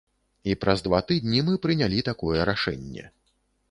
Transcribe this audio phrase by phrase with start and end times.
[0.51, 3.03] І праз два тыдні мы прынялі такое рашэнне.